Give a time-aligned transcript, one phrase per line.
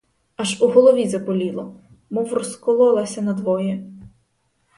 [0.35, 1.75] Аж у голові заболіло,
[2.09, 3.83] мов розкололася надвоє!